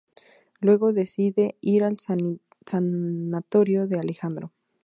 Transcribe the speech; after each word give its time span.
Luego, 0.61 0.93
decide 0.93 1.59
ir 1.61 1.83
al 1.83 1.99
sanatorio 1.99 3.85
de 3.85 3.99
Alejandro. 3.99 4.51